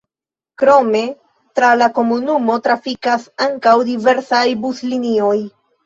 [0.61, 1.01] Krome
[1.59, 5.41] tra la komunumo trafikas ankaŭ diversaj buslinioj.